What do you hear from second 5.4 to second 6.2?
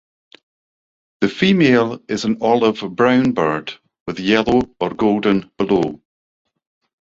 below.